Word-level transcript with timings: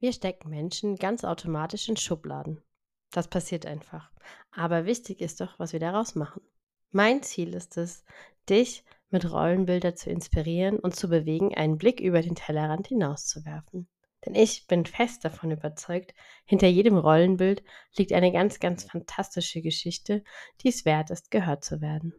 Wir 0.00 0.14
stecken 0.14 0.48
Menschen 0.48 0.96
ganz 0.96 1.24
automatisch 1.24 1.88
in 1.90 1.96
Schubladen. 1.96 2.62
Das 3.10 3.28
passiert 3.28 3.66
einfach. 3.66 4.10
Aber 4.50 4.86
wichtig 4.86 5.20
ist 5.20 5.42
doch, 5.42 5.58
was 5.58 5.74
wir 5.74 5.80
daraus 5.80 6.14
machen. 6.14 6.40
Mein 6.90 7.22
Ziel 7.22 7.54
ist 7.54 7.76
es, 7.76 8.02
dich 8.48 8.82
mit 9.10 9.30
Rollenbilder 9.30 9.94
zu 9.94 10.08
inspirieren 10.08 10.78
und 10.78 10.96
zu 10.96 11.08
bewegen, 11.08 11.54
einen 11.54 11.76
Blick 11.76 12.00
über 12.00 12.22
den 12.22 12.34
Tellerrand 12.34 12.88
hinauszuwerfen. 12.88 13.88
Denn 14.24 14.34
ich 14.34 14.66
bin 14.66 14.86
fest 14.86 15.24
davon 15.24 15.50
überzeugt, 15.50 16.14
hinter 16.46 16.66
jedem 16.66 16.96
Rollenbild 16.96 17.62
liegt 17.96 18.14
eine 18.14 18.32
ganz, 18.32 18.58
ganz 18.58 18.84
fantastische 18.84 19.60
Geschichte, 19.60 20.24
die 20.62 20.68
es 20.68 20.86
wert 20.86 21.10
ist, 21.10 21.30
gehört 21.30 21.62
zu 21.62 21.82
werden. 21.82 22.14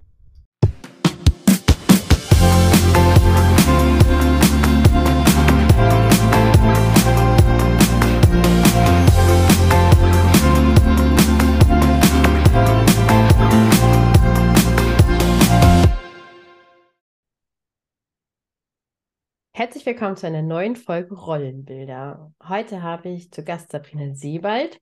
Herzlich 19.54 19.86
willkommen 19.86 20.16
zu 20.16 20.26
einer 20.26 20.42
neuen 20.42 20.78
Folge 20.78 21.14
Rollenbilder. 21.14 22.32
Heute 22.48 22.82
habe 22.82 23.10
ich 23.10 23.32
zu 23.32 23.44
Gast 23.44 23.70
Sabrina 23.70 24.16
Sebald. 24.16 24.80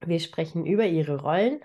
Wir 0.00 0.20
sprechen 0.20 0.64
über 0.64 0.86
ihre 0.86 1.20
Rollen 1.20 1.60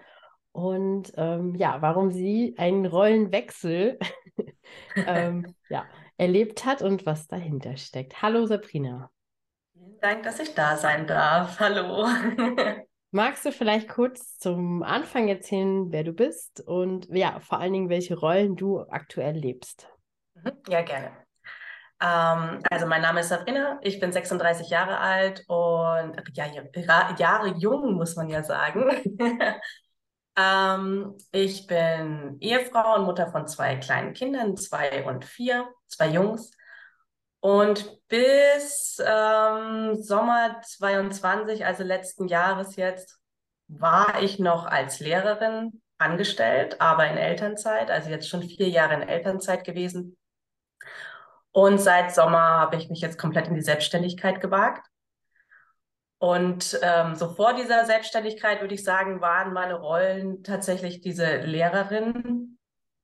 und 0.51 1.13
ähm, 1.15 1.55
ja, 1.55 1.81
warum 1.81 2.11
sie 2.11 2.53
einen 2.57 2.85
Rollenwechsel 2.87 3.97
ähm, 4.97 5.55
ja, 5.69 5.85
erlebt 6.17 6.65
hat 6.65 6.81
und 6.81 7.05
was 7.05 7.27
dahinter 7.27 7.77
steckt. 7.77 8.21
Hallo 8.21 8.45
Sabrina. 8.45 9.09
Vielen 9.71 9.99
Dank, 10.01 10.23
dass 10.23 10.41
ich 10.41 10.53
da 10.53 10.75
sein 10.75 11.07
darf. 11.07 11.57
Hallo. 11.61 12.05
Magst 13.11 13.45
du 13.45 13.53
vielleicht 13.53 13.87
kurz 13.87 14.37
zum 14.39 14.83
Anfang 14.83 15.29
erzählen, 15.29 15.89
wer 15.89 16.03
du 16.03 16.11
bist 16.11 16.59
und 16.67 17.07
ja, 17.09 17.39
vor 17.39 17.61
allen 17.61 17.71
Dingen, 17.71 17.89
welche 17.89 18.19
Rollen 18.19 18.57
du 18.57 18.81
aktuell 18.81 19.37
lebst? 19.37 19.87
Mhm, 20.33 20.51
ja, 20.67 20.81
gerne. 20.81 21.24
Ähm, 22.01 22.61
also 22.69 22.85
mein 22.87 23.01
Name 23.01 23.21
ist 23.21 23.29
Sabrina, 23.29 23.79
ich 23.81 23.99
bin 23.99 24.11
36 24.11 24.69
Jahre 24.69 24.99
alt 24.99 25.43
und 25.47 26.21
ja, 26.33 27.15
Jahre 27.17 27.47
jung, 27.57 27.93
muss 27.93 28.15
man 28.15 28.29
ja 28.29 28.43
sagen. 28.43 28.91
ähm, 30.37 31.17
ich 31.31 31.67
bin 31.67 32.37
Ehefrau 32.41 32.95
und 32.95 33.05
Mutter 33.05 33.31
von 33.31 33.47
zwei 33.47 33.77
kleinen 33.77 34.13
Kindern, 34.13 34.57
zwei 34.57 35.05
und 35.05 35.23
vier, 35.25 35.67
zwei 35.87 36.09
Jungs. 36.09 36.51
Und 37.39 37.99
bis 38.07 39.01
ähm, 39.05 39.95
Sommer 40.01 40.61
22, 40.63 41.65
also 41.65 41.83
letzten 41.83 42.27
Jahres 42.27 42.75
jetzt, 42.75 43.19
war 43.67 44.21
ich 44.21 44.39
noch 44.39 44.65
als 44.65 44.99
Lehrerin 44.99 45.81
angestellt, 45.97 46.81
aber 46.81 47.07
in 47.07 47.17
Elternzeit, 47.17 47.89
also 47.89 48.09
jetzt 48.09 48.29
schon 48.29 48.43
vier 48.43 48.69
Jahre 48.69 48.95
in 48.95 49.07
Elternzeit 49.07 49.63
gewesen 49.63 50.17
und 51.55 51.77
seit 51.77 52.13
Sommer 52.13 52.59
habe 52.59 52.75
ich 52.75 52.89
mich 52.89 52.99
jetzt 52.99 53.17
komplett 53.17 53.47
in 53.47 53.55
die 53.55 53.61
Selbstständigkeit 53.61 54.41
gewagt. 54.41 54.85
Und 56.17 56.77
ähm, 56.81 57.15
so 57.15 57.29
vor 57.29 57.53
dieser 57.53 57.85
Selbstständigkeit 57.85 58.59
würde 58.59 58.75
ich 58.75 58.83
sagen, 58.83 59.21
waren 59.21 59.53
meine 59.53 59.75
Rollen 59.75 60.43
tatsächlich 60.43 60.99
diese 60.99 61.37
Lehrerin 61.37 62.57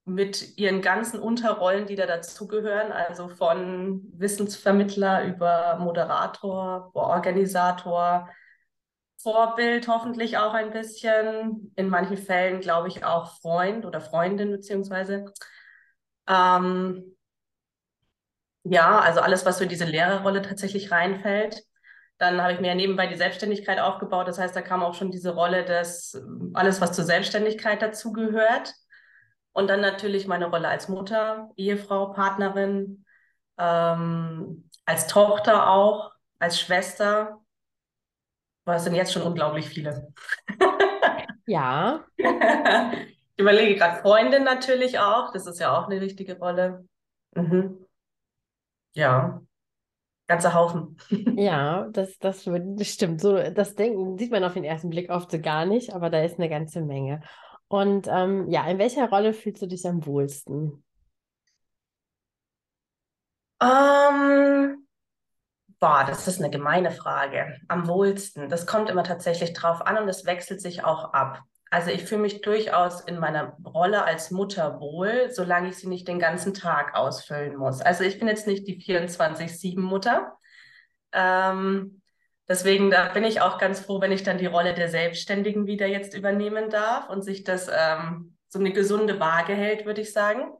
mit 0.03 0.57
ihren 0.57 0.81
ganzen 0.81 1.21
Unterrollen, 1.21 1.85
die 1.85 1.95
da 1.95 2.05
dazugehören, 2.05 2.91
also 2.91 3.29
von 3.29 4.01
Wissensvermittler 4.17 5.23
über 5.23 5.77
Moderator, 5.79 6.91
Organisator, 6.93 8.27
Vorbild 9.23 9.87
hoffentlich 9.87 10.37
auch 10.37 10.53
ein 10.53 10.71
bisschen, 10.71 11.71
in 11.77 11.87
manchen 11.87 12.17
Fällen 12.17 12.59
glaube 12.59 12.89
ich 12.89 13.05
auch 13.05 13.39
Freund 13.39 13.85
oder 13.85 14.01
Freundin 14.01 14.51
beziehungsweise. 14.51 15.31
Ähm, 16.27 17.15
ja, 18.63 18.99
also 18.99 19.21
alles, 19.21 19.45
was 19.45 19.57
so 19.57 19.63
in 19.63 19.69
diese 19.69 19.85
Lehrerrolle 19.85 20.41
tatsächlich 20.41 20.91
reinfällt. 20.91 21.63
Dann 22.17 22.41
habe 22.41 22.53
ich 22.53 22.59
mir 22.59 22.67
ja 22.67 22.75
nebenbei 22.75 23.07
die 23.07 23.15
Selbstständigkeit 23.15 23.79
aufgebaut. 23.79 24.27
Das 24.27 24.37
heißt, 24.37 24.55
da 24.55 24.61
kam 24.61 24.83
auch 24.83 24.93
schon 24.93 25.11
diese 25.11 25.33
Rolle 25.33 25.65
des, 25.65 26.21
alles, 26.53 26.79
was 26.79 26.93
zur 26.93 27.05
Selbstständigkeit 27.05 27.81
dazugehört. 27.81 28.73
Und 29.53 29.69
dann 29.69 29.81
natürlich 29.81 30.27
meine 30.27 30.45
Rolle 30.45 30.67
als 30.67 30.87
Mutter, 30.87 31.49
Ehefrau, 31.57 32.13
Partnerin, 32.13 33.05
ähm, 33.57 34.69
als 34.85 35.07
Tochter 35.07 35.69
auch, 35.69 36.11
als 36.39 36.59
Schwester. 36.59 37.41
Was 38.65 38.83
sind 38.83 38.95
jetzt 38.95 39.11
schon 39.11 39.23
unglaublich 39.23 39.67
viele? 39.67 40.13
Ja. 41.47 42.05
ich 42.17 43.39
überlege 43.39 43.75
gerade 43.75 44.01
Freundin 44.01 44.43
natürlich 44.43 44.99
auch. 44.99 45.33
Das 45.33 45.47
ist 45.47 45.59
ja 45.59 45.77
auch 45.77 45.87
eine 45.87 45.99
wichtige 45.99 46.37
Rolle. 46.37 46.85
Mhm. 47.35 47.85
Ja, 48.93 49.41
ganzer 50.27 50.53
Haufen. 50.53 50.97
Ja, 51.37 51.87
das, 51.91 52.17
das, 52.19 52.43
das 52.45 52.87
stimmt. 52.87 53.21
So, 53.21 53.35
das 53.35 53.75
Denken 53.75 54.17
sieht 54.17 54.31
man 54.31 54.43
auf 54.43 54.53
den 54.53 54.63
ersten 54.63 54.89
Blick 54.89 55.09
oft 55.09 55.31
so 55.31 55.39
gar 55.39 55.65
nicht, 55.65 55.93
aber 55.93 56.09
da 56.09 56.21
ist 56.21 56.37
eine 56.37 56.49
ganze 56.49 56.81
Menge. 56.81 57.21
Und 57.67 58.07
ähm, 58.07 58.49
ja, 58.49 58.65
in 58.67 58.77
welcher 58.79 59.09
Rolle 59.09 59.33
fühlst 59.33 59.61
du 59.61 59.67
dich 59.67 59.87
am 59.87 60.05
wohlsten? 60.05 60.83
Ähm, 63.61 64.87
boah, 65.79 66.03
das 66.05 66.27
ist 66.27 66.39
eine 66.39 66.49
gemeine 66.49 66.91
Frage. 66.91 67.57
Am 67.67 67.87
wohlsten. 67.87 68.49
Das 68.49 68.65
kommt 68.65 68.89
immer 68.89 69.03
tatsächlich 69.03 69.53
drauf 69.53 69.85
an 69.85 69.97
und 69.97 70.09
es 70.09 70.25
wechselt 70.25 70.61
sich 70.61 70.83
auch 70.83 71.13
ab. 71.13 71.43
Also 71.71 71.89
ich 71.89 72.03
fühle 72.03 72.21
mich 72.21 72.41
durchaus 72.41 72.99
in 72.99 73.17
meiner 73.17 73.57
Rolle 73.65 74.03
als 74.03 74.29
Mutter 74.29 74.81
wohl, 74.81 75.29
solange 75.31 75.69
ich 75.69 75.77
sie 75.77 75.87
nicht 75.87 76.05
den 76.05 76.19
ganzen 76.19 76.53
Tag 76.53 76.95
ausfüllen 76.95 77.55
muss. 77.55 77.79
Also 77.79 78.03
ich 78.03 78.19
bin 78.19 78.27
jetzt 78.27 78.45
nicht 78.45 78.67
die 78.67 78.77
24-7-Mutter. 78.77 80.37
Ähm, 81.13 82.01
deswegen 82.49 82.91
da 82.91 83.07
bin 83.13 83.23
ich 83.23 83.39
auch 83.39 83.57
ganz 83.57 83.79
froh, 83.79 84.01
wenn 84.01 84.11
ich 84.11 84.23
dann 84.23 84.37
die 84.37 84.47
Rolle 84.47 84.73
der 84.73 84.89
Selbstständigen 84.89 85.65
wieder 85.65 85.87
jetzt 85.87 86.13
übernehmen 86.13 86.69
darf 86.69 87.09
und 87.09 87.21
sich 87.23 87.45
das 87.45 87.69
ähm, 87.73 88.37
so 88.49 88.59
eine 88.59 88.73
gesunde 88.73 89.21
Waage 89.21 89.53
hält, 89.53 89.85
würde 89.85 90.01
ich 90.01 90.11
sagen. 90.11 90.51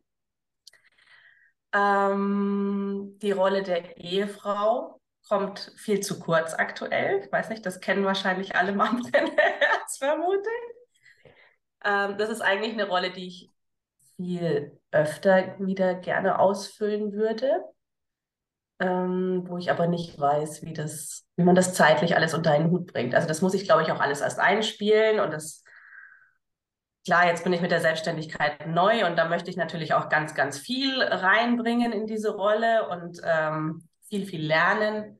Ähm, 1.73 3.17
die 3.21 3.31
Rolle 3.31 3.63
der 3.63 3.97
Ehefrau 3.97 5.01
kommt 5.27 5.73
viel 5.75 5.99
zu 5.99 6.19
kurz 6.19 6.53
aktuell. 6.53 7.19
Ich 7.25 7.29
weiß 7.29 7.49
nicht, 7.49 7.65
das 7.65 7.81
kennen 7.81 8.05
wahrscheinlich 8.05 8.55
alle 8.55 8.71
Mamas, 8.71 9.07
vermute 9.99 10.49
ich. 10.69 10.80
Ähm, 11.83 12.17
das 12.17 12.29
ist 12.29 12.41
eigentlich 12.41 12.73
eine 12.73 12.87
Rolle, 12.87 13.11
die 13.11 13.27
ich 13.27 13.51
viel 14.15 14.79
öfter 14.91 15.55
wieder 15.59 15.95
gerne 15.95 16.39
ausfüllen 16.39 17.13
würde, 17.13 17.63
ähm, 18.79 19.43
wo 19.47 19.57
ich 19.57 19.71
aber 19.71 19.87
nicht 19.87 20.19
weiß, 20.19 20.63
wie, 20.63 20.73
das, 20.73 21.25
wie 21.35 21.43
man 21.43 21.55
das 21.55 21.73
zeitlich 21.73 22.15
alles 22.15 22.33
unter 22.33 22.51
einen 22.51 22.71
Hut 22.71 22.91
bringt. 22.91 23.15
Also 23.15 23.27
das 23.27 23.41
muss 23.41 23.53
ich, 23.53 23.65
glaube 23.65 23.83
ich, 23.83 23.91
auch 23.91 23.99
alles 23.99 24.21
erst 24.21 24.39
einspielen 24.39 25.19
und 25.19 25.31
das 25.31 25.63
Klar, 27.03 27.25
jetzt 27.25 27.43
bin 27.43 27.51
ich 27.53 27.61
mit 27.61 27.71
der 27.71 27.81
Selbstständigkeit 27.81 28.67
neu 28.67 29.07
und 29.07 29.15
da 29.17 29.27
möchte 29.27 29.49
ich 29.49 29.57
natürlich 29.57 29.95
auch 29.95 30.07
ganz, 30.07 30.35
ganz 30.35 30.59
viel 30.59 31.01
reinbringen 31.01 31.91
in 31.93 32.05
diese 32.05 32.35
Rolle 32.35 32.87
und 32.89 33.19
ähm, 33.23 33.87
viel, 34.07 34.27
viel 34.27 34.45
lernen. 34.45 35.19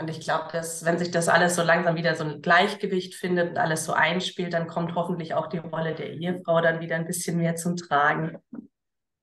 Und 0.00 0.08
ich 0.08 0.20
glaube, 0.20 0.48
dass 0.52 0.84
wenn 0.84 0.98
sich 0.98 1.10
das 1.10 1.28
alles 1.28 1.56
so 1.56 1.62
langsam 1.62 1.94
wieder 1.94 2.14
so 2.14 2.24
ein 2.24 2.40
Gleichgewicht 2.40 3.14
findet 3.14 3.50
und 3.50 3.58
alles 3.58 3.84
so 3.84 3.92
einspielt, 3.92 4.54
dann 4.54 4.66
kommt 4.66 4.94
hoffentlich 4.94 5.34
auch 5.34 5.48
die 5.48 5.58
Rolle 5.58 5.94
der 5.94 6.10
Ehefrau 6.12 6.62
dann 6.62 6.80
wieder 6.80 6.96
ein 6.96 7.06
bisschen 7.06 7.36
mehr 7.36 7.56
zum 7.56 7.76
Tragen. 7.76 8.38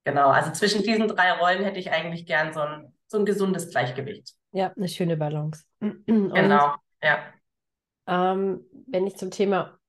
Genau, 0.03 0.29
also 0.29 0.51
zwischen 0.51 0.83
diesen 0.83 1.07
drei 1.07 1.31
Rollen 1.31 1.63
hätte 1.63 1.79
ich 1.79 1.91
eigentlich 1.91 2.27
gern 2.27 2.53
so 2.53 2.61
ein, 2.61 2.93
so 3.07 3.17
ein 3.17 3.25
gesundes 3.25 3.69
Gleichgewicht. 3.71 4.33
Ja, 4.51 4.71
eine 4.77 4.87
schöne 4.87 5.17
Balance. 5.17 5.63
Und, 5.79 6.05
genau, 6.05 6.75
ja. 7.01 7.19
Ähm, 8.07 8.61
wenn 8.87 9.07
ich 9.07 9.17
zum 9.17 9.31
Thema 9.31 9.79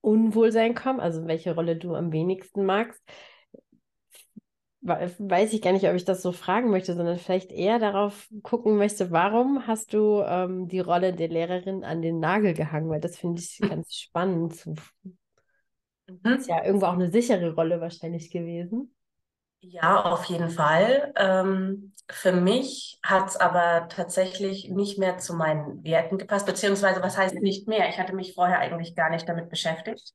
Unwohlsein 0.00 0.74
komme, 0.74 1.02
also 1.02 1.26
welche 1.26 1.54
Rolle 1.54 1.76
du 1.76 1.94
am 1.94 2.10
wenigsten 2.10 2.64
magst, 2.64 3.02
weiß 4.88 5.52
ich 5.52 5.62
gar 5.62 5.72
nicht, 5.72 5.86
ob 5.86 5.94
ich 5.94 6.04
das 6.04 6.22
so 6.22 6.32
fragen 6.32 6.70
möchte, 6.70 6.94
sondern 6.94 7.18
vielleicht 7.18 7.52
eher 7.52 7.78
darauf 7.78 8.28
gucken 8.42 8.76
möchte, 8.76 9.10
warum 9.10 9.66
hast 9.66 9.92
du 9.92 10.22
ähm, 10.22 10.68
die 10.68 10.80
Rolle 10.80 11.12
der 11.12 11.28
Lehrerin 11.28 11.84
an 11.84 12.02
den 12.02 12.18
Nagel 12.18 12.54
gehangen? 12.54 12.88
Weil 12.88 13.00
das 13.00 13.18
finde 13.18 13.40
ich 13.40 13.58
ganz 13.68 13.94
spannend. 13.94 14.66
Mhm. 16.06 16.32
Ist 16.32 16.48
ja 16.48 16.64
irgendwo 16.64 16.86
auch 16.86 16.94
eine 16.94 17.10
sichere 17.10 17.54
Rolle 17.54 17.80
wahrscheinlich 17.80 18.30
gewesen. 18.30 18.94
Ja, 19.60 20.02
auf 20.04 20.24
jeden 20.26 20.50
Fall. 20.50 21.12
Ähm, 21.16 21.92
für 22.08 22.32
mich 22.32 22.98
hat 23.02 23.28
es 23.28 23.36
aber 23.36 23.88
tatsächlich 23.88 24.68
nicht 24.70 24.98
mehr 24.98 25.18
zu 25.18 25.34
meinen 25.34 25.82
Werten 25.84 26.16
gepasst, 26.16 26.46
beziehungsweise 26.46 27.02
was 27.02 27.18
heißt 27.18 27.34
nicht 27.34 27.66
mehr? 27.68 27.88
Ich 27.88 27.98
hatte 27.98 28.14
mich 28.14 28.34
vorher 28.34 28.60
eigentlich 28.60 28.94
gar 28.94 29.10
nicht 29.10 29.28
damit 29.28 29.50
beschäftigt. 29.50 30.14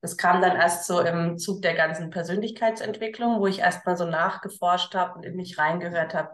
Das 0.00 0.16
kam 0.16 0.40
dann 0.40 0.56
erst 0.56 0.86
so 0.86 1.00
im 1.00 1.38
Zug 1.38 1.62
der 1.62 1.74
ganzen 1.74 2.10
Persönlichkeitsentwicklung, 2.10 3.40
wo 3.40 3.46
ich 3.46 3.60
erst 3.60 3.86
mal 3.86 3.96
so 3.96 4.04
nachgeforscht 4.04 4.94
habe 4.94 5.14
und 5.14 5.24
in 5.24 5.36
mich 5.36 5.58
reingehört 5.58 6.14
habe, 6.14 6.30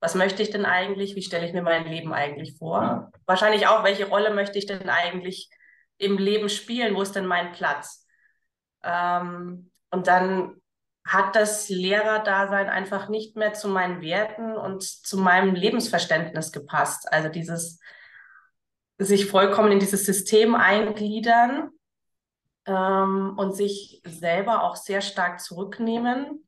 was 0.00 0.14
möchte 0.14 0.42
ich 0.42 0.50
denn 0.50 0.66
eigentlich? 0.66 1.16
Wie 1.16 1.22
stelle 1.22 1.46
ich 1.46 1.54
mir 1.54 1.62
mein 1.62 1.86
Leben 1.86 2.12
eigentlich 2.12 2.58
vor? 2.58 3.10
Wahrscheinlich 3.24 3.66
auch, 3.66 3.84
welche 3.84 4.06
Rolle 4.06 4.34
möchte 4.34 4.58
ich 4.58 4.66
denn 4.66 4.90
eigentlich 4.90 5.48
im 5.96 6.18
Leben 6.18 6.50
spielen? 6.50 6.94
Wo 6.94 7.00
ist 7.00 7.16
denn 7.16 7.24
mein 7.24 7.52
Platz? 7.52 8.06
Ähm, 8.82 9.70
und 9.90 10.06
dann 10.06 10.60
hat 11.06 11.36
das 11.36 11.68
Lehrerdasein 11.68 12.68
einfach 12.68 13.08
nicht 13.08 13.36
mehr 13.36 13.54
zu 13.54 13.68
meinen 13.68 14.02
Werten 14.02 14.56
und 14.56 14.82
zu 14.82 15.18
meinem 15.18 15.54
Lebensverständnis 15.54 16.52
gepasst. 16.52 17.10
Also 17.10 17.28
dieses 17.28 17.80
sich 18.98 19.26
vollkommen 19.26 19.72
in 19.72 19.80
dieses 19.80 20.04
System 20.04 20.54
eingliedern 20.54 21.70
ähm, 22.66 23.34
und 23.36 23.54
sich 23.54 24.00
selber 24.04 24.62
auch 24.62 24.76
sehr 24.76 25.00
stark 25.00 25.40
zurücknehmen, 25.40 26.46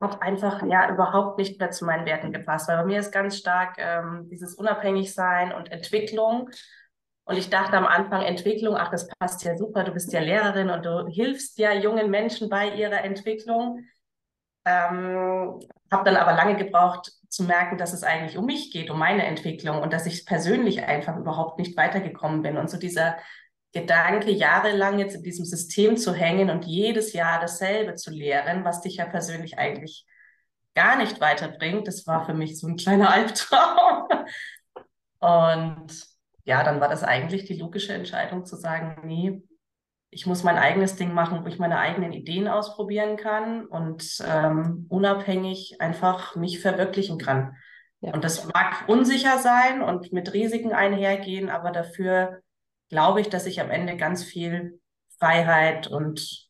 hat 0.00 0.20
einfach 0.20 0.62
ja 0.66 0.90
überhaupt 0.90 1.38
nicht 1.38 1.58
mehr 1.60 1.70
zu 1.70 1.84
meinen 1.84 2.06
Werten 2.06 2.32
gepasst. 2.32 2.68
Weil 2.68 2.78
bei 2.78 2.84
mir 2.84 2.98
ist 3.00 3.12
ganz 3.12 3.36
stark 3.36 3.76
ähm, 3.78 4.28
dieses 4.30 4.54
Unabhängigsein 4.54 5.52
und 5.52 5.70
Entwicklung. 5.70 6.50
Und 7.24 7.36
ich 7.36 7.50
dachte 7.50 7.76
am 7.76 7.86
Anfang, 7.86 8.22
Entwicklung, 8.22 8.76
ach, 8.76 8.90
das 8.90 9.08
passt 9.08 9.44
ja 9.44 9.56
super, 9.56 9.84
du 9.84 9.92
bist 9.92 10.12
ja 10.12 10.20
Lehrerin 10.20 10.70
und 10.70 10.84
du 10.84 11.06
hilfst 11.06 11.56
ja 11.58 11.72
jungen 11.72 12.10
Menschen 12.10 12.48
bei 12.48 12.74
ihrer 12.74 13.04
Entwicklung. 13.04 13.84
Ähm, 14.64 15.60
habe 15.90 16.04
dann 16.04 16.16
aber 16.16 16.32
lange 16.32 16.56
gebraucht 16.56 17.12
zu 17.28 17.44
merken, 17.44 17.78
dass 17.78 17.92
es 17.92 18.02
eigentlich 18.02 18.36
um 18.36 18.46
mich 18.46 18.72
geht, 18.72 18.90
um 18.90 18.98
meine 18.98 19.24
Entwicklung 19.24 19.80
und 19.80 19.92
dass 19.92 20.06
ich 20.06 20.26
persönlich 20.26 20.82
einfach 20.84 21.16
überhaupt 21.16 21.58
nicht 21.58 21.76
weitergekommen 21.76 22.42
bin. 22.42 22.56
Und 22.56 22.68
so 22.70 22.76
dieser 22.76 23.16
Gedanke, 23.72 24.30
jahrelang 24.30 24.98
jetzt 24.98 25.14
in 25.14 25.22
diesem 25.22 25.44
System 25.44 25.96
zu 25.96 26.12
hängen 26.14 26.50
und 26.50 26.64
jedes 26.64 27.12
Jahr 27.12 27.40
dasselbe 27.40 27.94
zu 27.94 28.10
lehren, 28.10 28.64
was 28.64 28.82
dich 28.82 28.96
ja 28.96 29.06
persönlich 29.06 29.58
eigentlich 29.58 30.06
gar 30.74 30.96
nicht 30.96 31.20
weiterbringt, 31.20 31.86
das 31.86 32.06
war 32.06 32.24
für 32.26 32.34
mich 32.34 32.58
so 32.58 32.66
ein 32.66 32.76
kleiner 32.76 33.10
Albtraum. 33.12 34.08
Und 35.20 36.06
ja, 36.44 36.64
dann 36.64 36.80
war 36.80 36.88
das 36.88 37.04
eigentlich 37.04 37.44
die 37.44 37.58
logische 37.58 37.94
Entscheidung 37.94 38.44
zu 38.44 38.56
sagen, 38.56 39.06
nee, 39.06 39.42
ich 40.10 40.26
muss 40.26 40.42
mein 40.42 40.58
eigenes 40.58 40.96
Ding 40.96 41.14
machen, 41.14 41.42
wo 41.42 41.48
ich 41.48 41.58
meine 41.58 41.78
eigenen 41.78 42.12
Ideen 42.12 42.46
ausprobieren 42.46 43.16
kann 43.16 43.64
und 43.64 44.18
ähm, 44.28 44.86
unabhängig 44.90 45.80
einfach 45.80 46.36
mich 46.36 46.60
verwirklichen 46.60 47.16
kann. 47.16 47.56
Ja. 48.00 48.12
Und 48.12 48.22
das 48.22 48.46
mag 48.52 48.88
unsicher 48.88 49.38
sein 49.38 49.80
und 49.80 50.12
mit 50.12 50.34
Risiken 50.34 50.72
einhergehen, 50.72 51.48
aber 51.48 51.70
dafür 51.70 52.41
glaube 52.92 53.22
ich, 53.22 53.30
dass 53.30 53.46
ich 53.46 53.60
am 53.60 53.70
Ende 53.70 53.96
ganz 53.96 54.22
viel 54.22 54.78
Freiheit 55.18 55.88
und 55.88 56.48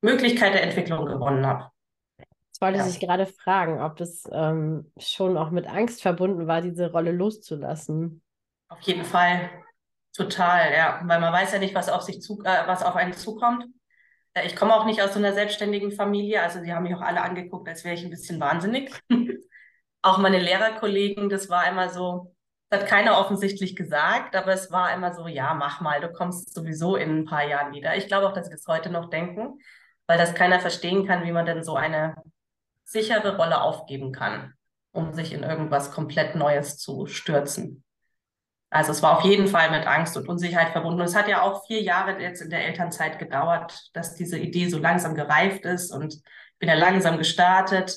Möglichkeit 0.00 0.54
der 0.54 0.62
Entwicklung 0.62 1.04
gewonnen 1.04 1.46
habe. 1.46 1.70
Ich 2.18 2.60
wollte 2.60 2.78
ja. 2.78 2.84
sich 2.84 3.00
gerade 3.00 3.26
fragen, 3.26 3.82
ob 3.82 3.96
das 3.96 4.24
ähm, 4.32 4.90
schon 4.96 5.36
auch 5.36 5.50
mit 5.50 5.66
Angst 5.66 6.00
verbunden 6.00 6.46
war, 6.46 6.62
diese 6.62 6.90
Rolle 6.90 7.12
loszulassen. 7.12 8.22
Auf 8.68 8.80
jeden 8.80 9.04
Fall. 9.04 9.50
Total, 10.16 10.72
ja. 10.72 11.00
Weil 11.04 11.20
man 11.20 11.32
weiß 11.32 11.52
ja 11.52 11.58
nicht, 11.58 11.74
was 11.74 11.90
auf 11.90 12.02
sich 12.02 12.22
zu, 12.22 12.40
äh, 12.44 12.66
was 12.66 12.82
auf 12.82 12.96
einen 12.96 13.12
zukommt. 13.12 13.66
Äh, 14.32 14.46
ich 14.46 14.56
komme 14.56 14.74
auch 14.74 14.86
nicht 14.86 15.02
aus 15.02 15.12
so 15.12 15.18
einer 15.18 15.34
selbstständigen 15.34 15.92
Familie. 15.92 16.40
Also 16.42 16.62
die 16.62 16.72
haben 16.72 16.84
mich 16.84 16.94
auch 16.94 17.02
alle 17.02 17.20
angeguckt, 17.20 17.68
als 17.68 17.84
wäre 17.84 17.94
ich 17.94 18.04
ein 18.04 18.10
bisschen 18.10 18.40
wahnsinnig. 18.40 18.90
auch 20.02 20.18
meine 20.18 20.38
Lehrerkollegen, 20.38 21.28
das 21.28 21.50
war 21.50 21.68
immer 21.68 21.90
so, 21.90 22.33
das 22.70 22.80
hat 22.80 22.88
keiner 22.88 23.18
offensichtlich 23.18 23.76
gesagt, 23.76 24.34
aber 24.34 24.52
es 24.52 24.70
war 24.70 24.92
immer 24.94 25.14
so, 25.14 25.26
ja, 25.28 25.54
mach 25.54 25.80
mal, 25.80 26.00
du 26.00 26.10
kommst 26.12 26.54
sowieso 26.54 26.96
in 26.96 27.20
ein 27.20 27.24
paar 27.24 27.44
Jahren 27.44 27.72
wieder. 27.72 27.96
Ich 27.96 28.08
glaube 28.08 28.26
auch, 28.26 28.32
dass 28.32 28.46
sie 28.46 28.52
das 28.52 28.66
heute 28.66 28.90
noch 28.90 29.10
denken, 29.10 29.58
weil 30.06 30.18
das 30.18 30.34
keiner 30.34 30.60
verstehen 30.60 31.06
kann, 31.06 31.24
wie 31.24 31.32
man 31.32 31.46
denn 31.46 31.62
so 31.62 31.76
eine 31.76 32.14
sichere 32.84 33.36
Rolle 33.36 33.60
aufgeben 33.60 34.12
kann, 34.12 34.54
um 34.92 35.12
sich 35.12 35.32
in 35.32 35.42
irgendwas 35.42 35.92
komplett 35.92 36.34
Neues 36.34 36.76
zu 36.78 37.06
stürzen. 37.06 37.84
Also 38.70 38.90
es 38.90 39.02
war 39.02 39.18
auf 39.18 39.24
jeden 39.24 39.46
Fall 39.46 39.70
mit 39.70 39.86
Angst 39.86 40.16
und 40.16 40.28
Unsicherheit 40.28 40.70
verbunden. 40.70 41.00
Und 41.00 41.06
es 41.06 41.14
hat 41.14 41.28
ja 41.28 41.42
auch 41.42 41.64
vier 41.66 41.80
Jahre 41.80 42.20
jetzt 42.20 42.42
in 42.42 42.50
der 42.50 42.66
Elternzeit 42.66 43.20
gedauert, 43.20 43.90
dass 43.92 44.16
diese 44.16 44.36
Idee 44.36 44.68
so 44.68 44.78
langsam 44.78 45.14
gereift 45.14 45.64
ist 45.64 45.92
und 45.92 46.20
bin 46.58 46.68
ja 46.68 46.74
langsam 46.74 47.16
gestartet 47.16 47.96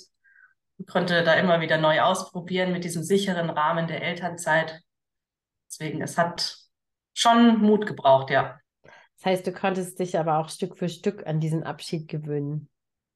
konnte 0.86 1.24
da 1.24 1.34
immer 1.34 1.60
wieder 1.62 1.78
neu 1.78 2.02
ausprobieren 2.02 2.72
mit 2.72 2.84
diesem 2.84 3.04
sicheren 3.04 3.50
Rahmen 3.50 3.88
der 3.88 4.02
Elternzeit. 4.02 4.82
Deswegen, 5.68 6.02
es 6.02 6.18
hat 6.18 6.58
schon 7.14 7.60
Mut 7.60 7.88
gebraucht, 7.88 8.30
ja. 8.30 8.60
Das 8.84 9.26
heißt, 9.26 9.48
du 9.48 9.52
konntest 9.52 10.00
dich 10.00 10.20
aber 10.20 10.38
auch 10.38 10.50
Stück 10.50 10.78
für 10.78 10.90
Stück 10.90 11.26
an 11.26 11.40
diesen 11.40 11.64
Abschied 11.64 12.08
gewöhnen. 12.08 12.70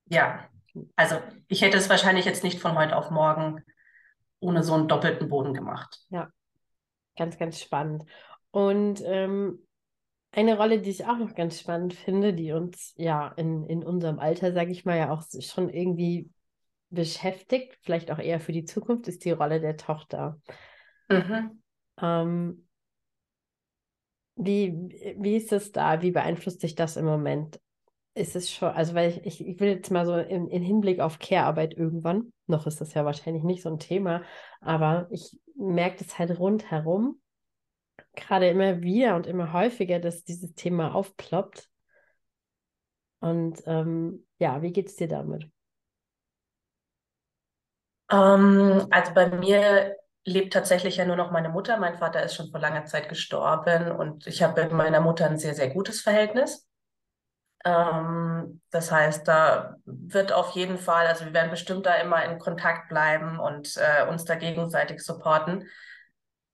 Ja, 0.05 0.49
also 0.95 1.17
ich 1.47 1.61
hätte 1.61 1.77
es 1.77 1.89
wahrscheinlich 1.89 2.25
jetzt 2.25 2.43
nicht 2.43 2.59
von 2.59 2.77
heute 2.77 2.95
auf 2.95 3.11
morgen 3.11 3.63
ohne 4.39 4.63
so 4.63 4.73
einen 4.73 4.87
doppelten 4.87 5.29
Boden 5.29 5.53
gemacht. 5.53 5.99
Ja, 6.09 6.29
ganz, 7.15 7.37
ganz 7.37 7.59
spannend. 7.59 8.05
Und 8.49 9.01
ähm, 9.05 9.65
eine 10.31 10.57
Rolle, 10.57 10.81
die 10.81 10.89
ich 10.89 11.05
auch 11.05 11.17
noch 11.17 11.35
ganz 11.35 11.59
spannend 11.59 11.93
finde, 11.93 12.33
die 12.33 12.51
uns 12.51 12.93
ja 12.97 13.27
in, 13.27 13.63
in 13.65 13.83
unserem 13.83 14.17
Alter, 14.19 14.53
sage 14.53 14.71
ich 14.71 14.85
mal, 14.85 14.97
ja 14.97 15.11
auch 15.11 15.23
schon 15.39 15.69
irgendwie 15.69 16.31
beschäftigt, 16.91 17.77
vielleicht 17.81 18.11
auch 18.11 18.19
eher 18.19 18.39
für 18.39 18.51
die 18.51 18.65
Zukunft, 18.65 19.07
ist 19.07 19.25
die 19.25 19.31
Rolle 19.31 19.59
der 19.59 19.77
Tochter. 19.77 20.39
Mhm. 21.09 21.63
Ähm, 21.99 22.67
wie, 24.35 25.15
wie 25.17 25.35
ist 25.35 25.51
es 25.51 25.71
da? 25.71 26.01
Wie 26.01 26.11
beeinflusst 26.11 26.63
dich 26.63 26.75
das 26.75 26.97
im 26.97 27.05
Moment? 27.05 27.59
Ist 28.13 28.35
es 28.35 28.51
schon, 28.51 28.69
also 28.69 28.93
weil 28.93 29.09
ich, 29.09 29.25
ich, 29.25 29.47
ich 29.47 29.59
will 29.59 29.69
jetzt 29.69 29.89
mal 29.89 30.05
so 30.05 30.15
in, 30.17 30.47
in 30.47 30.61
Hinblick 30.61 30.99
auf 30.99 31.19
Care-Arbeit 31.19 31.73
irgendwann, 31.73 32.33
noch 32.45 32.67
ist 32.67 32.81
das 32.81 32.93
ja 32.93 33.05
wahrscheinlich 33.05 33.43
nicht 33.43 33.61
so 33.61 33.69
ein 33.69 33.79
Thema, 33.79 34.23
aber 34.59 35.07
ich 35.11 35.39
merke 35.55 36.03
das 36.03 36.19
halt 36.19 36.37
rundherum, 36.37 37.21
gerade 38.13 38.49
immer 38.49 38.81
wieder 38.81 39.15
und 39.15 39.27
immer 39.27 39.53
häufiger, 39.53 39.99
dass 39.99 40.25
dieses 40.25 40.53
Thema 40.55 40.93
aufploppt. 40.93 41.69
Und 43.19 43.61
ähm, 43.65 44.25
ja, 44.39 44.61
wie 44.61 44.73
geht 44.73 44.87
es 44.87 44.95
dir 44.95 45.07
damit? 45.07 45.49
Ähm, 48.11 48.87
also 48.91 49.13
bei 49.13 49.27
mir 49.29 49.95
lebt 50.25 50.53
tatsächlich 50.53 50.97
ja 50.97 51.05
nur 51.05 51.15
noch 51.15 51.31
meine 51.31 51.49
Mutter. 51.49 51.77
Mein 51.77 51.97
Vater 51.97 52.23
ist 52.23 52.35
schon 52.35 52.51
vor 52.51 52.59
langer 52.59 52.85
Zeit 52.85 53.09
gestorben 53.09 53.91
und 53.91 54.27
ich 54.27 54.43
habe 54.43 54.63
mit 54.63 54.71
meiner 54.71 55.01
Mutter 55.01 55.25
ein 55.25 55.39
sehr, 55.39 55.55
sehr 55.55 55.69
gutes 55.69 56.01
Verhältnis. 56.01 56.67
Ähm, 57.63 58.61
das 58.71 58.91
heißt, 58.91 59.27
da 59.27 59.75
wird 59.85 60.33
auf 60.33 60.51
jeden 60.51 60.77
Fall, 60.77 61.07
also 61.07 61.25
wir 61.25 61.33
werden 61.33 61.51
bestimmt 61.51 61.85
da 61.85 61.95
immer 61.95 62.23
in 62.25 62.39
Kontakt 62.39 62.89
bleiben 62.89 63.39
und 63.39 63.77
äh, 63.77 64.07
uns 64.07 64.25
da 64.25 64.35
gegenseitig 64.35 65.01
supporten. 65.01 65.67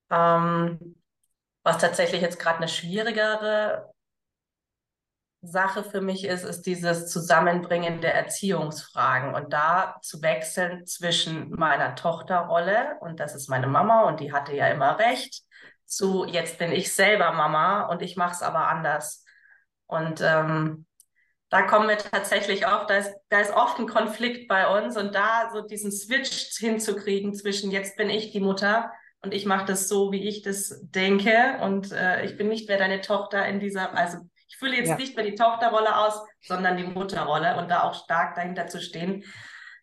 Ähm, 0.10 0.96
was 1.64 1.78
tatsächlich 1.80 2.22
jetzt 2.22 2.40
gerade 2.40 2.58
eine 2.58 2.68
schwierigere 2.70 3.94
Sache 5.42 5.84
für 5.84 6.02
mich 6.02 6.26
ist, 6.26 6.44
ist 6.44 6.64
dieses 6.64 7.08
Zusammenbringen 7.08 8.02
der 8.02 8.16
Erziehungsfragen 8.16 9.36
und 9.36 9.54
da 9.54 9.98
zu 10.02 10.22
wechseln 10.22 10.86
zwischen 10.86 11.52
meiner 11.52 11.96
Tochterrolle 11.96 12.98
und 13.02 13.20
das 13.20 13.36
ist 13.36 13.48
meine 13.50 13.68
Mama 13.68 14.04
und 14.04 14.20
die 14.20 14.34
hatte 14.34 14.54
ja 14.54 14.68
immer 14.68 14.98
recht, 15.00 15.44
zu 15.86 16.26
jetzt 16.26 16.58
bin 16.58 16.72
ich 16.72 16.94
selber 16.94 17.32
Mama 17.32 17.84
und 17.88 18.02
ich 18.02 18.18
mache 18.18 18.34
es 18.34 18.42
aber 18.42 18.68
anders. 18.68 19.24
Und 19.86 20.22
ähm, 20.22 20.86
da 21.50 21.62
kommen 21.62 21.88
wir 21.88 21.98
tatsächlich 21.98 22.66
auch, 22.66 22.86
da 22.88 22.98
ist, 22.98 23.14
da 23.30 23.40
ist 23.40 23.54
oft 23.54 23.80
ein 23.80 23.88
Konflikt 23.88 24.50
bei 24.50 24.68
uns 24.68 24.98
und 24.98 25.16
da 25.16 25.50
so 25.54 25.62
diesen 25.62 25.92
Switch 25.92 26.58
hinzukriegen 26.58 27.34
zwischen 27.34 27.72
jetzt 27.72 27.96
bin 27.96 28.10
ich 28.10 28.32
die 28.32 28.42
Mutter 28.42 28.92
und 29.22 29.34
ich 29.34 29.46
mache 29.46 29.66
das 29.66 29.88
so, 29.88 30.12
wie 30.12 30.28
ich 30.28 30.42
das 30.42 30.82
denke 30.82 31.58
und 31.62 31.94
äh, 31.94 32.26
ich 32.26 32.38
bin 32.38 32.50
nicht 32.50 32.68
mehr 32.68 32.78
deine 32.78 33.00
Tochter 33.00 33.46
in 33.46 33.62
dieser, 33.62 33.96
also 33.96 34.18
ich 34.48 34.58
fülle 34.58 34.78
jetzt 34.78 34.90
ja. 34.90 34.96
nicht 34.96 35.16
mehr 35.16 35.26
die 35.26 35.36
Tochterrolle 35.36 35.98
aus, 35.98 36.26
sondern 36.42 36.78
die 36.78 36.84
Mutterrolle 36.84 37.58
und 37.58 37.70
da 37.70 37.84
auch 37.84 37.94
stark 37.94 38.36
dahinter 38.36 38.68
zu 38.68 38.82
stehen. 38.82 39.24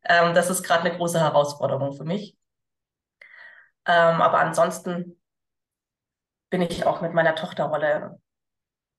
Ähm, 0.04 0.34
das 0.34 0.50
ist 0.50 0.62
gerade 0.62 0.84
eine 0.84 0.96
große 0.96 1.20
Herausforderung 1.20 1.92
für 1.92 2.04
mich. 2.04 2.36
Ähm, 3.86 4.22
aber 4.22 4.38
ansonsten 4.38 5.20
bin 6.50 6.62
ich 6.62 6.86
auch 6.86 7.00
mit 7.00 7.12
meiner 7.12 7.34
Tochterrolle, 7.34 8.20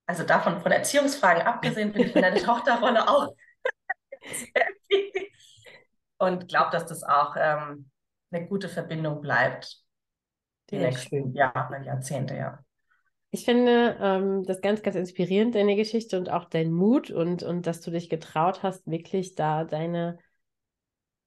also 0.06 0.24
davon 0.24 0.62
von 0.62 0.72
Erziehungsfragen 0.72 1.44
abgesehen, 1.44 1.92
bin 1.92 2.08
ich 2.08 2.14
mit 2.14 2.24
meiner 2.24 2.36
Tochterrolle 2.44 3.08
auch 3.08 3.34
und 6.18 6.48
glaube, 6.48 6.72
dass 6.72 6.86
das 6.86 7.04
auch 7.04 7.36
ähm, 7.38 7.90
eine 8.32 8.48
gute 8.48 8.70
Verbindung 8.70 9.22
bleibt. 9.22 9.82
Die 10.70 10.78
ja, 10.78 10.88
nächsten 10.88 11.34
Jahre, 11.34 11.84
Jahrzehnte, 11.84 12.36
ja. 12.36 12.65
Ich 13.36 13.44
finde 13.44 13.98
ähm, 14.00 14.46
das 14.46 14.62
ganz, 14.62 14.82
ganz 14.82 14.96
inspirierend, 14.96 15.56
deine 15.56 15.76
Geschichte 15.76 16.18
und 16.18 16.30
auch 16.30 16.46
dein 16.46 16.72
Mut 16.72 17.12
und, 17.12 17.44
und 17.44 17.68
dass 17.68 17.82
du 17.82 17.92
dich 17.92 18.10
getraut 18.10 18.64
hast, 18.64 18.90
wirklich 18.90 19.36
da 19.36 19.66
deine, 19.66 20.20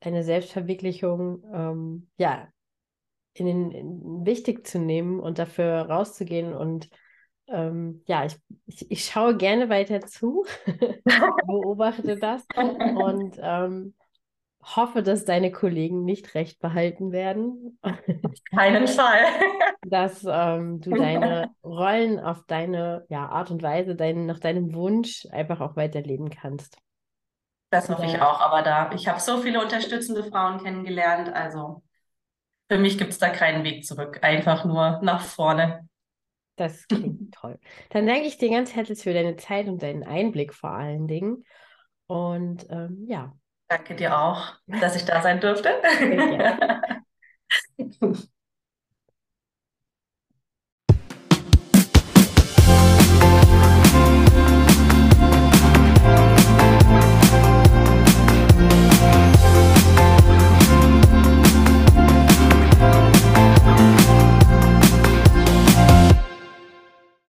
deine 0.01 0.23
Selbstverwirklichung 0.25 1.45
ähm, 1.53 2.09
ja, 2.17 2.49
in 3.35 3.45
den, 3.45 3.71
in, 3.73 4.25
wichtig 4.25 4.67
zu 4.67 4.79
nehmen 4.79 5.21
und 5.21 5.39
dafür 5.39 5.83
rauszugehen. 5.83 6.55
Und 6.55 6.89
ähm, 7.47 8.03
ja, 8.07 8.25
ich, 8.25 8.37
ich, 8.65 8.91
ich, 8.91 9.05
schaue 9.05 9.37
gerne 9.37 9.69
weiter 9.69 10.01
zu, 10.01 10.47
beobachte 11.47 12.17
das 12.17 12.43
und 12.57 13.37
ähm, 13.39 13.95
hoffe, 14.63 15.03
dass 15.03 15.25
deine 15.25 15.53
Kollegen 15.53 16.05
nicht 16.05 16.35
recht 16.35 16.61
behalten 16.61 17.13
werden. 17.13 17.79
Keinen 18.51 18.89
Fall. 18.89 19.25
dass 19.87 20.25
ähm, 20.29 20.81
du 20.81 20.91
deine 20.91 21.51
Rollen 21.65 22.19
auf 22.19 22.45
deine 22.47 23.07
ja, 23.09 23.27
Art 23.29 23.51
und 23.51 23.63
Weise, 23.63 23.95
dein, 23.95 24.27
nach 24.27 24.41
deinem 24.41 24.75
Wunsch 24.75 25.27
einfach 25.31 25.61
auch 25.61 25.77
weiterleben 25.77 26.31
kannst. 26.31 26.79
Das 27.71 27.89
hoffe 27.91 28.07
ich 28.07 28.21
auch, 28.21 28.41
aber 28.41 28.63
da, 28.63 28.91
ich 28.93 29.09
habe 29.09 29.21
so 29.21 29.39
viele 29.39 29.63
unterstützende 29.63 30.25
Frauen 30.25 30.63
kennengelernt, 30.63 31.29
also 31.35 31.83
für 32.71 32.79
mich 32.79 32.97
gibt 32.97 33.11
es 33.11 33.19
da 33.19 33.29
keinen 33.29 33.63
Weg 33.65 33.85
zurück, 33.85 34.21
einfach 34.23 34.65
nur 34.65 35.01
nach 35.03 35.23
vorne. 35.23 35.87
Das 36.57 36.87
klingt 36.89 37.35
toll. 37.41 37.59
Dann 37.91 38.07
danke 38.07 38.27
ich 38.27 38.39
dir 38.39 38.51
ganz 38.51 38.75
herzlich 38.75 39.01
für 39.01 39.13
deine 39.13 39.37
Zeit 39.37 39.69
und 39.69 39.83
deinen 39.83 40.03
Einblick 40.03 40.55
vor 40.55 40.71
allen 40.71 41.07
Dingen. 41.07 41.45
Und 42.07 42.67
ähm, 42.71 43.05
ja. 43.07 43.35
Danke 43.69 43.95
dir 43.95 44.19
auch, 44.19 44.55
dass 44.67 44.97
ich 44.97 45.05
da 45.05 45.21
sein 45.23 45.41
durfte. 45.41 45.71